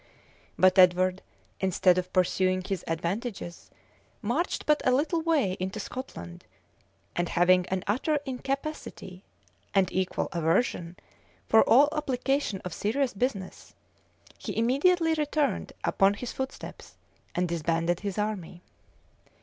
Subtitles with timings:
[0.57, 1.21] But Edward,
[1.59, 3.69] instead of pursuing his advantages,
[4.23, 6.43] marched but a little way into Scotland;
[7.15, 9.23] and having an utter incapacity,
[9.75, 10.97] and equal aversion,
[11.47, 13.75] for all application or serious business,
[14.39, 16.97] he immediately returned upon his footsteps,
[17.35, 18.63] and disbanded his army.